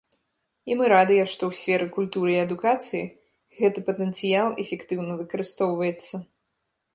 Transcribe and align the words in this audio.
І 0.69 0.75
мы 0.77 0.85
радыя, 0.93 1.25
што 1.33 1.43
ў 1.51 1.59
сферы 1.59 1.85
культуры 1.97 2.31
і 2.35 2.39
адукацыі 2.45 3.03
гэты 3.59 3.79
патэнцыял 3.91 4.47
эфектыўна 4.65 5.13
выкарыстоўваецца. 5.21 6.15